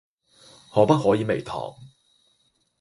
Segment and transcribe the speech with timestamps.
[0.73, 1.75] 可不可以微糖